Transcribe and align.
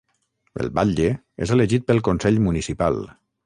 El 0.63 0.71
batlle 0.79 1.11
és 1.47 1.53
elegit 1.59 1.87
pel 1.93 2.05
consell 2.11 2.43
municipal. 2.51 3.03